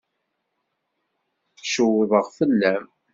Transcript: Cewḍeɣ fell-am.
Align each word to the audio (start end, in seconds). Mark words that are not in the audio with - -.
Cewḍeɣ 1.71 2.25
fell-am. 2.37 2.85